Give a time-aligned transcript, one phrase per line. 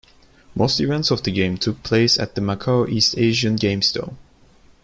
[0.55, 4.17] Most events of the games took place at the Macao East Asian Games Dome.